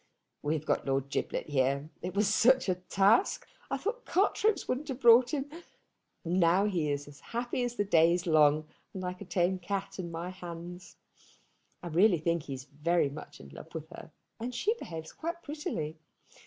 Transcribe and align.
"We 0.41 0.55
have 0.55 0.65
got 0.65 0.87
Lord 0.87 1.09
Giblet 1.11 1.45
here. 1.47 1.91
It 2.01 2.15
was 2.15 2.27
such 2.27 2.67
a 2.67 2.73
task! 2.73 3.45
I 3.69 3.77
thought 3.77 4.03
cart 4.03 4.43
ropes 4.43 4.67
wouldn't 4.67 4.87
have 4.87 4.99
brought 4.99 5.31
him? 5.31 5.45
Now 6.25 6.65
he 6.65 6.89
is 6.91 7.07
as 7.07 7.19
happy 7.19 7.61
as 7.61 7.75
the 7.75 7.85
day 7.85 8.11
is 8.11 8.25
long, 8.25 8.67
and 8.95 9.03
like 9.03 9.21
a 9.21 9.25
tame 9.25 9.59
cat 9.59 9.99
in 9.99 10.09
my 10.09 10.31
hands. 10.31 10.95
I 11.83 11.89
really 11.89 12.17
think 12.17 12.41
he 12.41 12.55
is 12.55 12.63
very 12.63 13.09
much 13.11 13.39
in 13.39 13.49
love 13.49 13.75
with 13.75 13.89
her, 13.89 14.09
and 14.39 14.55
she 14.55 14.73
behaves 14.79 15.13
quite 15.13 15.43
prettily. 15.43 15.99